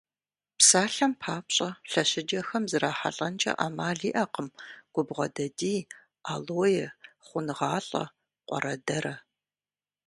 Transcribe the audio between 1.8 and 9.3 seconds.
лъэщыджэхэм зрахьэлӏэнкӏэ ӏэмал иӏэкъым губгъуэдадий, алоэ, хъунгъалӏэ, къуэрэдэрэ.